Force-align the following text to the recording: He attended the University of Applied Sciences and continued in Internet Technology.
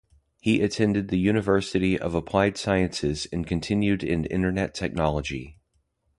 He 0.39 0.63
attended 0.63 1.09
the 1.09 1.19
University 1.19 1.95
of 1.99 2.15
Applied 2.15 2.57
Sciences 2.57 3.27
and 3.31 3.45
continued 3.45 4.03
in 4.03 4.25
Internet 4.25 4.73
Technology. 4.73 5.59